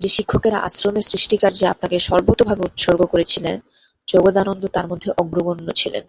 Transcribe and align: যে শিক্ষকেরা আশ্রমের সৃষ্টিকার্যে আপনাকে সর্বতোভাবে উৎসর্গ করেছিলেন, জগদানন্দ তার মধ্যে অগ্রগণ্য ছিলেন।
যে 0.00 0.08
শিক্ষকেরা 0.08 0.58
আশ্রমের 0.58 1.08
সৃষ্টিকার্যে 1.10 1.66
আপনাকে 1.68 1.96
সর্বতোভাবে 2.00 2.62
উৎসর্গ 2.64 3.00
করেছিলেন, 3.04 3.56
জগদানন্দ 4.08 4.62
তার 4.66 4.86
মধ্যে 4.86 5.08
অগ্রগণ্য 5.18 5.68
ছিলেন। 5.72 6.04